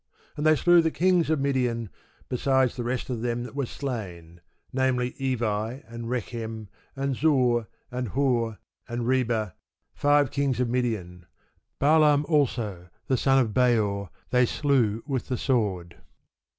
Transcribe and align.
And 0.35 0.47
they 0.47 0.55
slew 0.55 0.81
the 0.81 0.89
kings 0.89 1.29
of 1.29 1.39
Midian, 1.39 1.91
besides 2.27 2.75
the 2.75 2.83
rest 2.83 3.11
of 3.11 3.21
them 3.21 3.43
that 3.43 3.53
were 3.53 3.67
slain; 3.67 4.41
namely 4.73 5.11
Evi, 5.19 5.83
and 5.87 6.09
Rekem, 6.09 6.69
and 6.95 7.15
Zur, 7.15 7.67
and 7.91 8.07
Hur, 8.09 8.57
and 8.87 9.05
Reba, 9.07 9.53
five 9.93 10.31
kings 10.31 10.59
of 10.59 10.69
Midian: 10.69 11.27
Balaam 11.77 12.25
also 12.27 12.89
the 13.05 13.15
son 13.15 13.37
of 13.37 13.53
Beor 13.53 14.09
they 14.31 14.47
slew 14.47 15.03
with 15.05 15.27
the 15.27 15.37
sword. 15.37 15.97